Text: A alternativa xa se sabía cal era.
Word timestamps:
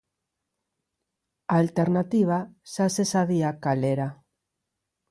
A 1.53 1.55
alternativa 1.63 2.37
xa 2.71 2.85
se 2.95 3.03
sabía 3.13 3.49
cal 3.63 3.81
era. 3.95 4.09